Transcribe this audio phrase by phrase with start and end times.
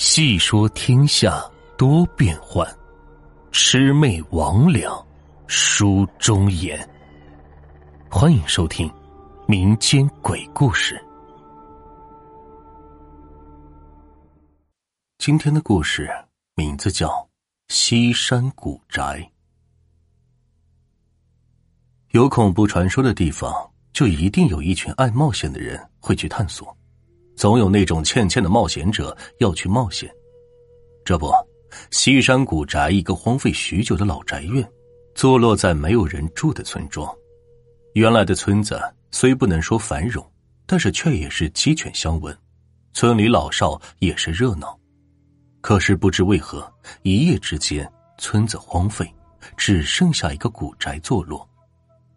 [0.00, 1.44] 细说天下
[1.76, 2.66] 多变幻，
[3.52, 5.04] 魑魅魍魉
[5.46, 6.88] 书中言。
[8.10, 8.90] 欢迎收听
[9.46, 10.98] 民间鬼故事。
[15.18, 16.08] 今天的故事
[16.54, 17.08] 名字叫
[17.68, 19.02] 《西山古宅》。
[22.12, 23.52] 有恐怖传说的地方，
[23.92, 26.74] 就一定有一群爱冒险的人会去探索。
[27.40, 30.14] 总有那种欠欠的冒险者要去冒险。
[31.06, 31.32] 这不，
[31.90, 34.70] 西山古宅一个荒废许久的老宅院，
[35.14, 37.10] 坐落在没有人住的村庄。
[37.94, 38.78] 原来的村子
[39.10, 40.22] 虽不能说繁荣，
[40.66, 42.36] 但是却也是鸡犬相闻，
[42.92, 44.78] 村里老少也是热闹。
[45.62, 46.70] 可是不知为何，
[47.04, 49.10] 一夜之间村子荒废，
[49.56, 51.48] 只剩下一个古宅坐落，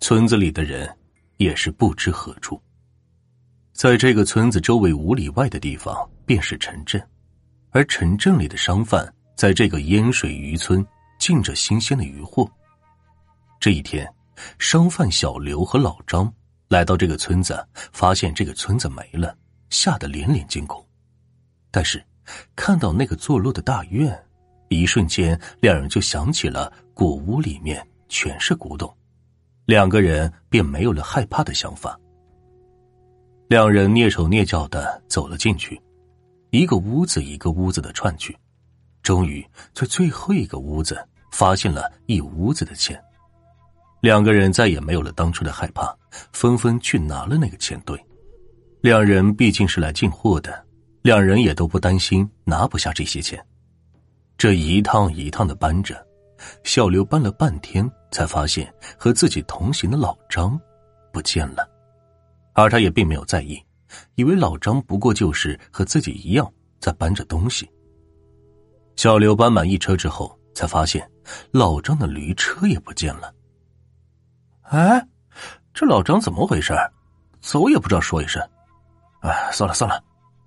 [0.02, 0.94] 村子里的人
[1.38, 2.62] 也是不知何处。
[3.74, 7.02] 在这个村子周围五里外的地方，便是城镇，
[7.72, 10.86] 而城镇里的商贩在这个烟水渔村
[11.20, 12.50] 进着新鲜的渔货。
[13.60, 14.08] 这一天，
[14.60, 16.32] 商贩小刘和老张
[16.70, 19.36] 来到这个村子，发现这个村子没了，
[19.70, 20.86] 吓得连连惊恐。
[21.72, 22.02] 但是，
[22.56, 24.18] 看到那个坐落的大院，
[24.70, 28.96] 一瞬间，两人就想起了古屋里面全是古董，
[29.66, 32.00] 两个人便没有了害怕的想法。
[33.54, 35.80] 两人蹑手蹑脚的走了进去，
[36.50, 38.36] 一个屋子一个屋子的串去，
[39.04, 43.00] 终于在最后一个屋子发现了一屋子的钱。
[44.02, 45.96] 两个人再也没有了当初的害怕，
[46.32, 47.96] 纷纷去拿了那个钱堆。
[48.82, 50.66] 两人毕竟是来进货的，
[51.04, 53.40] 两人也都不担心拿不下这些钱。
[54.36, 56.04] 这一趟一趟的搬着，
[56.64, 60.60] 小刘搬了半天，才发现和自己同行的老张
[61.12, 61.70] 不见了。
[62.54, 63.62] 而他也并没有在意，
[64.16, 67.70] 以为老张不过就是和自己一样在搬着东西。
[68.96, 71.10] 小刘搬满一车之后，才发现
[71.52, 73.34] 老张的驴车也不见了。
[74.62, 75.08] 哎，
[75.74, 76.74] 这老张怎么回事？
[77.42, 78.42] 走也不知道说一声。
[79.22, 80.04] 哎，算了算了，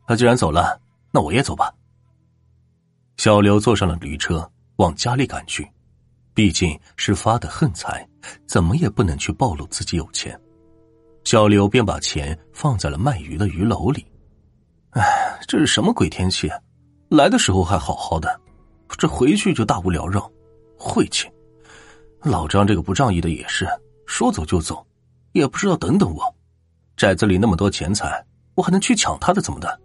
[0.07, 0.81] 他既然走了，
[1.11, 1.75] 那我也走吧。
[3.17, 5.69] 小刘坐上了驴车，往家里赶去。
[6.33, 8.07] 毕竟是发的横财，
[8.47, 10.39] 怎么也不能去暴露自己有钱。
[11.27, 14.07] 小刘便把钱放在了卖鱼的鱼篓里。
[14.91, 16.49] 哎，这是什么鬼天气？
[17.09, 18.41] 来的时候还好好的，
[18.97, 20.31] 这回去就大无聊绕，
[20.79, 21.29] 晦气！
[22.23, 23.67] 老张这个不仗义的也是，
[24.07, 24.87] 说走就走，
[25.33, 26.33] 也不知道等等我。
[26.97, 29.81] 寨子里那么多钱财，我还能去抢他的怎么的？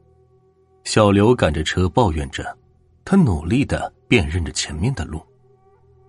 [0.83, 2.55] 小刘赶着车抱怨着，
[3.03, 5.19] 他努力的辨认着前面的路，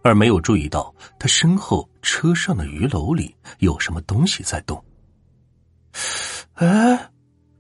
[0.03, 4.84] 而没有注意到他身后车上的鱼篓里有什么东西在动。
[6.62, 7.10] 哎，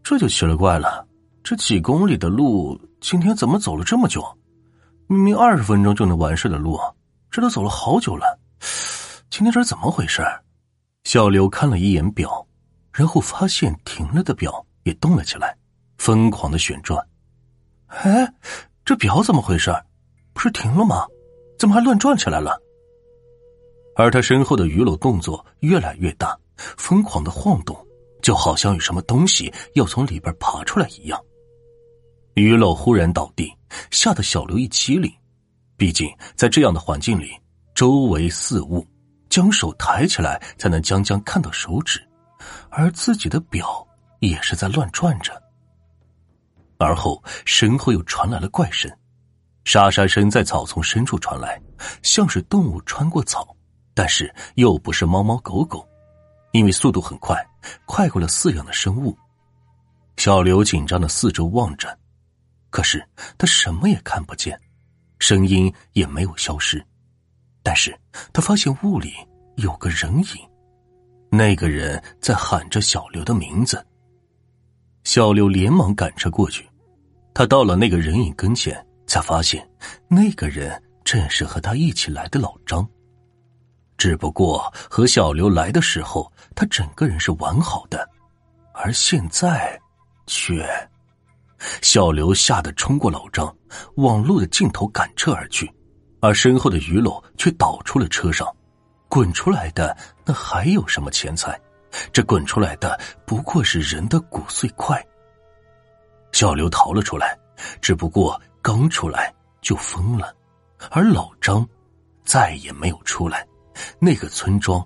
[0.04, 1.04] 这就奇了怪了，
[1.42, 4.24] 这几公里的路，今天怎么走了这么久？
[5.08, 6.78] 明明二十分钟就能完事的路，
[7.28, 8.38] 这都走了好久了。
[9.28, 10.22] 今天这是怎么回事？
[11.02, 12.46] 小刘看了一眼表，
[12.92, 15.56] 然后发现停了的表也动了起来，
[15.98, 17.04] 疯狂的旋转。
[17.88, 18.32] 哎，
[18.84, 19.74] 这表怎么回事？
[20.32, 21.04] 不是停了吗？
[21.58, 22.56] 怎么还乱转起来了？
[23.96, 27.76] 而他身后的鱼篓动作越来越大，疯狂的晃动。
[28.22, 31.20] 就好像有什么东西要从里边爬出来一样，
[32.34, 33.52] 鱼篓忽然倒地，
[33.90, 35.12] 吓得小刘一激灵。
[35.76, 37.32] 毕竟在这样的环境里，
[37.74, 38.86] 周围四雾，
[39.28, 42.00] 将手抬起来才能将将看到手指，
[42.70, 43.84] 而自己的表
[44.20, 45.32] 也是在乱转着。
[46.78, 48.90] 而后身后又传来了怪声，
[49.64, 51.60] 沙沙声在草丛深处传来，
[52.02, 53.56] 像是动物穿过草，
[53.94, 55.84] 但是又不是猫猫狗狗。
[56.52, 57.36] 因为速度很快，
[57.86, 59.16] 快过了饲养的生物。
[60.16, 61.98] 小刘紧张的四周望着，
[62.70, 63.04] 可是
[63.36, 64.58] 他什么也看不见，
[65.18, 66.84] 声音也没有消失。
[67.62, 67.98] 但是
[68.32, 69.14] 他发现雾里
[69.56, 70.48] 有个人影，
[71.30, 73.84] 那个人在喊着小刘的名字。
[75.04, 76.68] 小刘连忙赶车过去，
[77.32, 79.68] 他到了那个人影跟前，才发现
[80.08, 82.86] 那个人正是和他一起来的老张。
[83.96, 88.08] 只不过和小刘来的时候，他整个人是完好的，
[88.74, 89.80] 而现在，
[90.26, 90.66] 却……
[91.80, 93.54] 小刘吓得冲过老张，
[93.94, 95.72] 往路的尽头赶车而去，
[96.20, 98.52] 而身后的鱼篓却倒出了车上，
[99.08, 101.56] 滚出来的那还有什么钱财？
[102.12, 105.00] 这滚出来的不过是人的骨碎块。
[106.32, 107.38] 小刘逃了出来，
[107.80, 110.34] 只不过刚出来就疯了，
[110.90, 111.64] 而老张
[112.24, 113.46] 再也没有出来。
[113.98, 114.84] 那个村庄，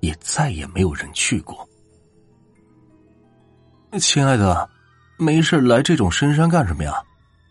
[0.00, 1.68] 也再也没有人去过。
[4.00, 4.68] 亲爱的，
[5.18, 7.02] 没事来这种深山干什么呀？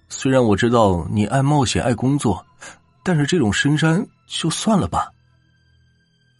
[0.09, 2.45] 虽然我知道你爱冒险爱工作，
[3.03, 5.11] 但是这种深山就算了吧。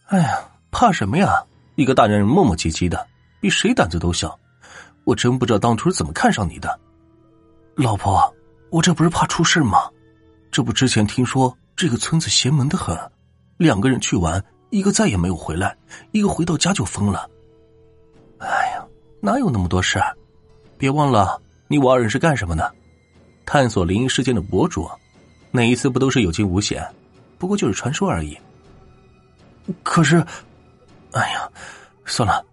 [0.06, 0.40] 哎呀，
[0.70, 1.42] 怕什么呀？
[1.76, 3.06] 一个大男人磨磨唧唧的，
[3.40, 4.38] 比谁胆子都小。
[5.04, 6.78] 我真不知道当初是怎么看上你的，
[7.74, 8.32] 老婆，
[8.70, 9.90] 我这不是怕出事吗？
[10.50, 12.94] 这不之前听说这个村子邪门的很，
[13.62, 15.76] 两个人去玩，一个再也没有回来，
[16.10, 17.30] 一个回到家就疯了。
[18.38, 18.84] 哎呀，
[19.20, 20.16] 哪有那么多事儿？
[20.76, 22.74] 别忘了，你我二人是干什么的？
[23.46, 24.90] 探索灵异事件的博主，
[25.50, 26.84] 哪一次不都是有惊无险？
[27.38, 28.36] 不过就是传说而已。
[29.82, 30.16] 可是，
[31.12, 31.48] 哎呀，
[32.04, 32.44] 算了，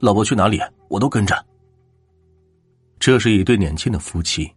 [0.00, 1.46] 老婆去哪里，我都跟着。
[2.98, 4.50] 这是一对年轻的夫妻，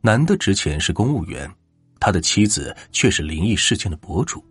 [0.00, 1.50] 男的之前是公务员，
[1.98, 4.44] 他的妻子却是灵异事件的博主。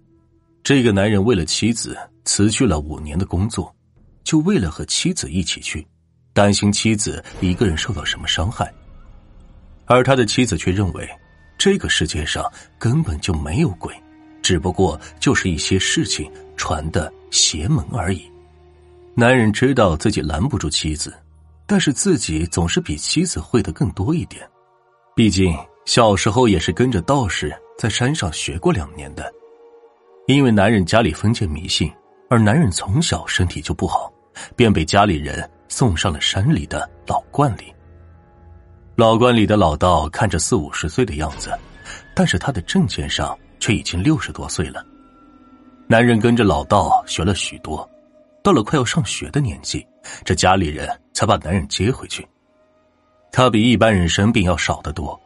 [0.66, 3.72] 这个男人为了妻子辞去了五年的工作，
[4.24, 5.86] 就为了和妻子一起去，
[6.34, 8.74] 担心妻子一个人受到什么伤害。
[9.86, 11.08] 而他的妻子却认为，
[11.56, 13.94] 这个世界上根本就没有鬼，
[14.42, 18.24] 只不过就是一些事情传的邪门而已。
[19.14, 21.14] 男人知道自己拦不住妻子。
[21.68, 24.48] 但是自己总是比妻子会的更多一点，
[25.16, 29.32] 毕竟小时候也是跟着道士在山上学过两年的。
[30.28, 31.92] 因为男人家里封建迷信，
[32.30, 34.12] 而男人从小身体就不好，
[34.56, 37.72] 便被家里人送上了山里的老观里。
[38.96, 41.56] 老观里的老道看着四五十岁的样子，
[42.16, 44.84] 但是他的证件上却已经六十多岁了。
[45.88, 47.88] 男人跟着老道学了许多。
[48.42, 49.86] 到了快要上学的年纪，
[50.24, 52.28] 这家里人才把男人接回去。
[53.32, 55.20] 他比一般人生病要少得多，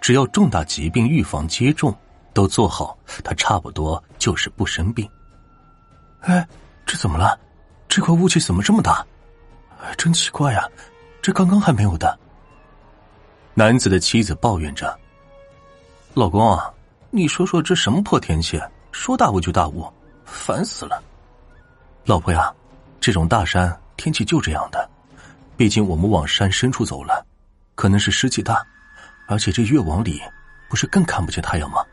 [0.00, 1.94] 只要重大疾病预防接种
[2.32, 5.08] 都做好，他差不多就是不生病。
[6.20, 6.46] 哎，
[6.86, 7.38] 这怎么了？
[7.88, 9.04] 这块雾气怎么这么大？
[9.96, 10.68] 真奇怪呀，
[11.20, 12.18] 这刚刚还没有的。
[13.54, 14.98] 男子的妻子抱怨着
[16.14, 16.72] ：“老公啊，
[17.10, 18.60] 你说说这什么破天气？
[18.92, 19.90] 说大雾就大雾，
[20.24, 21.02] 烦死了。”
[22.04, 22.52] 老婆呀。
[23.04, 24.88] 这种大山天气就这样的，
[25.56, 27.26] 毕竟我们往山深处走了，
[27.74, 28.64] 可能是湿气大，
[29.26, 30.22] 而且这越往里，
[30.70, 31.84] 不是更看不见太阳吗？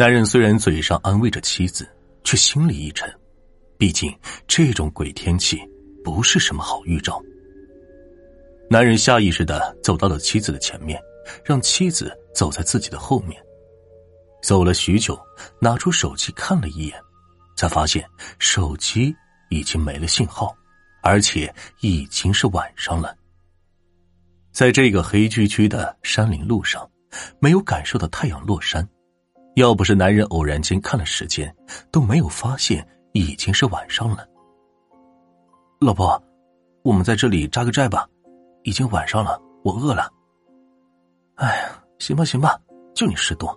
[0.00, 1.86] 男人虽然嘴上安慰着妻子，
[2.24, 3.14] 却心里一沉，
[3.76, 4.10] 毕竟
[4.48, 5.60] 这种鬼天气
[6.02, 7.22] 不是什么好预兆。
[8.70, 10.98] 男人下意识的走到了妻子的前面，
[11.44, 13.38] 让妻子走在自己的后面，
[14.42, 15.20] 走了许久，
[15.60, 16.98] 拿出手机看了一眼，
[17.54, 18.02] 才发现
[18.38, 19.14] 手机。
[19.50, 20.56] 已经没了信号，
[21.02, 23.14] 而且已经是晚上了。
[24.50, 26.90] 在这个黑黢黢的山林路上，
[27.38, 28.88] 没有感受到太阳落山。
[29.54, 31.54] 要不是男人偶然间看了时间，
[31.90, 34.26] 都没有发现已经是晚上了。
[35.80, 36.22] 老婆，
[36.82, 38.08] 我们在这里扎个寨吧，
[38.64, 40.10] 已经晚上了，我饿了。
[41.36, 42.58] 哎呀，行吧行吧，
[42.94, 43.56] 就你事多。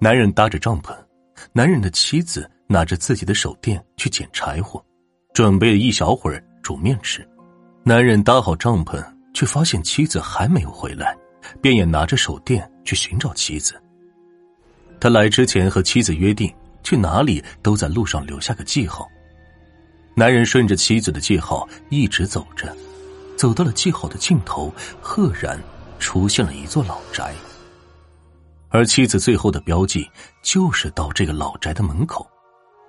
[0.00, 0.96] 男人搭着帐篷，
[1.52, 2.50] 男人的妻子。
[2.72, 4.80] 拿着自己的手电去捡柴火，
[5.34, 7.28] 准备了一小会儿煮面吃。
[7.82, 9.04] 男人搭好帐篷，
[9.34, 11.18] 却发现妻子还没有回来，
[11.60, 13.74] 便也拿着手电去寻找妻子。
[15.00, 19.08] 他来之前和妻子约定，去哪里都在路上留下个记号。
[20.14, 22.76] 男人顺着妻子的记号一直走着，
[23.36, 25.58] 走到了记号的尽头，赫然
[25.98, 27.32] 出现了一座老宅。
[28.68, 30.08] 而妻子最后的标记
[30.42, 32.28] 就是到这个老宅的门口。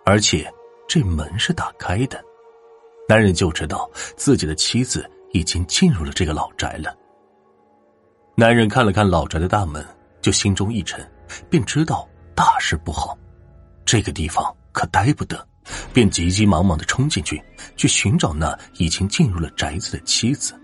[0.04, 0.52] 而且，
[0.88, 2.22] 这门是打开的，
[3.08, 6.94] 男人就知道自己的妻子已经进入了这个老宅了。
[8.36, 9.86] 男人看了看老宅的大门，
[10.22, 11.08] 就心中一沉，
[11.50, 12.08] 便知道
[12.42, 13.16] 大事不好，
[13.86, 15.48] 这个地方可待不得，
[15.94, 17.40] 便急急忙忙的冲进去，
[17.78, 20.60] 去寻找那已经进入了宅子的妻子。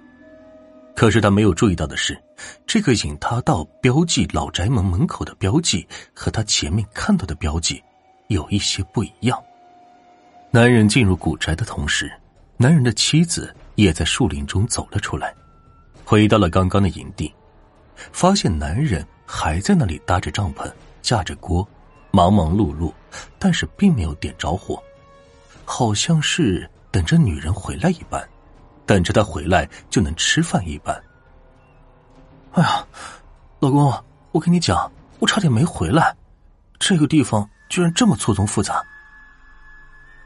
[0.96, 2.20] 可是他没有注意到的是，
[2.66, 7.80] 这个引他到标记老宅门门口的标记，和他前面看到的标记。
[8.30, 9.40] 有一些不一样。
[10.50, 12.12] 男人进入古宅的同时，
[12.58, 15.32] 男人的妻子也在树林中走了出来，
[16.04, 17.32] 回到了刚刚的营地，
[18.12, 20.68] 发现男人还在那里搭着帐篷，
[21.08, 21.66] 架着锅，
[22.12, 22.92] 忙忙碌碌，
[23.40, 24.84] 但是并没有点着火，
[25.64, 28.22] 好像是等着女人回来一般，
[28.86, 31.02] 等着她回来就能吃饭一般。
[32.52, 32.86] 哎呀，
[33.62, 36.14] 老公，我跟你讲，我差点没回来，
[36.78, 37.50] 这个地方。
[37.70, 38.82] 居然这么错综复杂。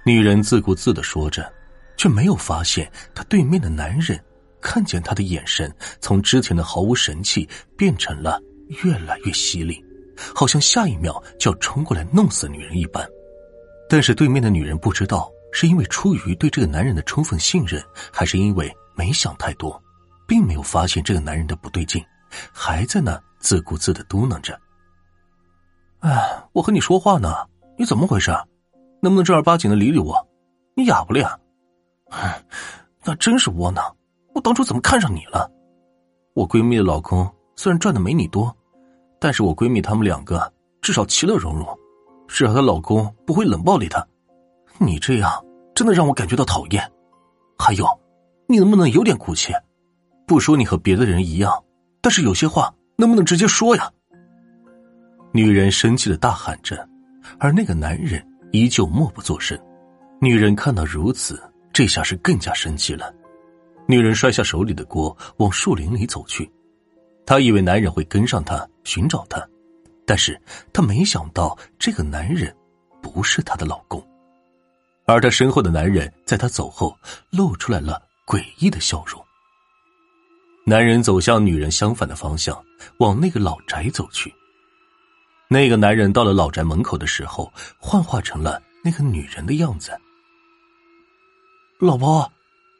[0.03, 1.51] 女人自顾自的说着，
[1.95, 4.19] 却没有发现她对面的男人
[4.59, 7.47] 看见她的眼神从之前的毫无神气
[7.77, 8.39] 变成了
[8.83, 9.83] 越来越犀利，
[10.35, 13.07] 好像下一秒就要冲过来弄死女人一般。
[13.89, 19.81] 但是对面的女人不知道是因为出于对这个男人的充分信任，还是因为没想太多，
[20.27, 22.03] 并没有发现这个男人的不对劲，
[22.53, 24.57] 还在那自顾自的嘟囔着
[25.99, 27.35] ：“哎，我和你说话呢，
[27.77, 28.31] 你怎么回事？
[29.01, 30.15] 能不能正儿八经的理理我？
[30.75, 31.37] 你哑巴了呀？
[32.11, 32.41] 哎，
[33.03, 33.83] 那真是窝囊！
[34.33, 35.51] 我当初怎么看上你了？
[36.33, 38.55] 我闺蜜的老公虽然赚的没你多，
[39.21, 40.51] 但是我闺蜜他们两个
[40.81, 41.79] 至少其乐融融，
[42.27, 44.03] 至少她老公不会冷暴力她。
[44.79, 45.31] 你这样
[45.75, 46.91] 真的让我感觉到讨厌。
[47.55, 47.87] 还有，
[48.47, 49.53] 你能不能有点骨气？
[50.25, 51.63] 不说你和别的人一样，
[52.01, 53.91] 但是有些话能不能直接说呀？
[55.31, 56.89] 女人生气的大喊着，
[57.37, 59.55] 而那个男人依旧默不作声。
[60.19, 61.39] 女人看到如此，
[61.71, 63.13] 这下是更加生气了。
[63.87, 66.51] 女人摔下手里的锅，往树林里走去。
[67.25, 69.47] 她以为男人会跟上她寻找她，
[70.05, 70.39] 但是
[70.73, 72.55] 她没想到这个男人
[73.01, 74.05] 不是她的老公，
[75.05, 76.97] 而她身后的男人在她走后
[77.29, 79.23] 露出来了诡异的笑容。
[80.65, 82.63] 男人走向女人相反的方向，
[82.97, 84.33] 往那个老宅走去。
[85.47, 89.91] 那个男人到了老宅门口的时候，幻化成了那个女人的样子。
[91.79, 92.31] 老婆，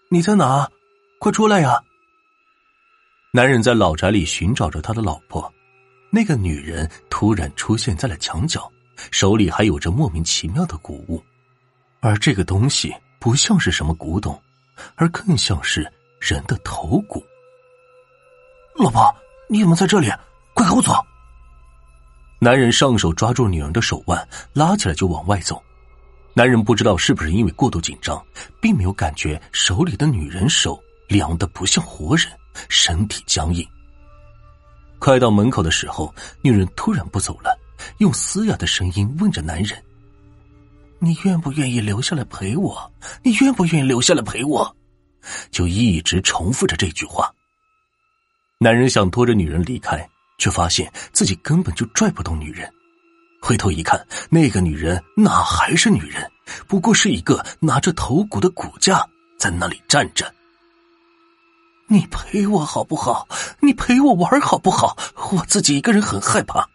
[0.10, 0.69] 你在哪？
[1.19, 1.83] 快出来呀！
[3.34, 5.50] 男人在老宅里寻找着他的老婆，
[6.10, 8.70] 那个女人突然出现在了墙角，
[9.10, 11.24] 手里还有着莫名其妙的古物，
[12.02, 14.38] 而这个东西不像是什么古董，
[14.96, 17.24] 而更像是人的头骨。
[18.76, 19.02] 老婆，
[19.48, 20.12] 你怎么在这里？
[20.54, 20.94] 快跟我走！
[22.38, 25.64] 男人上手抓住女人的手腕，拉起来就往外走。
[26.34, 28.22] 男人不知道是不是因为过度紧张，
[28.60, 32.28] 并没有感觉手里的女人手凉的不像活人，
[32.70, 33.67] 身体僵硬。
[35.00, 37.58] 快到门口的时候，女人突然不走了，
[37.98, 39.84] 用嘶哑的声音问着男人
[41.00, 42.91] ：“你愿不愿意留下来陪我？
[43.24, 44.75] 你愿不愿意留下来陪我？”
[45.51, 47.31] 就一直重复着这句话。
[48.60, 52.72] 男人想拖着女人离开，却发现自己根本就拽不动女人。
[53.41, 56.31] 回头一看，那个女人哪还是女人，
[56.67, 59.03] 不过是一个拿着头骨的骨架
[59.39, 60.31] 在那里站着。
[61.91, 63.27] 你陪我好不好？
[63.60, 64.95] 你陪我玩好不好？
[65.33, 66.65] 我自己一个人很害怕。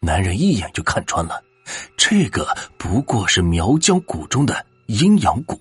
[0.00, 1.38] 男人一眼就看穿了，
[1.98, 5.60] 这个不过是苗疆谷中的阴阳骨，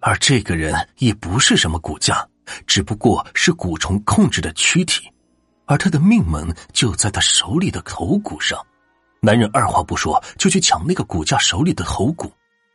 [0.00, 2.28] 而这个人也不是什么骨架。
[2.66, 5.10] 只不过是蛊虫控制的躯体，
[5.64, 8.62] 而他的命门就在他手里的头骨上。
[9.20, 12.30] 男人二话不说就去抢那个骨架手里的头骨，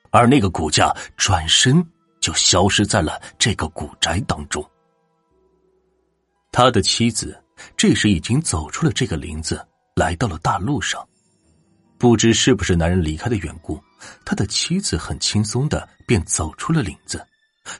[0.09, 1.87] 而那个骨架转身
[2.19, 4.67] 就消失在了这个古宅当中。
[6.53, 7.37] 他的妻子
[7.75, 11.05] 这时已经走出了这个林子，来到了大路上。
[11.97, 13.81] 不知是不是男人离开的缘故，
[14.23, 17.25] 他的妻子很轻松的便走出了林子。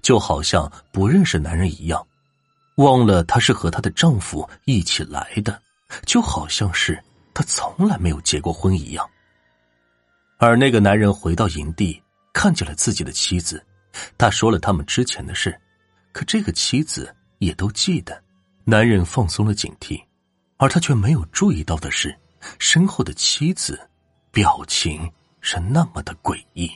[0.01, 2.03] 就好像不认识男人一样，
[2.77, 5.62] 忘了他是和她的丈夫一起来的，
[6.06, 6.98] 就好像是
[7.34, 9.08] 他从来没有结过婚一样。
[10.39, 12.01] 而那个男人回到营地，
[12.34, 13.63] 看见了自己的妻子，
[14.18, 15.53] 他说了他们之前的事，
[16.13, 18.20] 可这个妻子也都记得。
[18.65, 20.01] 男人放松了警惕，
[20.55, 22.17] 而他却没有注意到的是，
[22.60, 23.89] 身后的妻子
[24.32, 26.72] 表情是那么的诡异。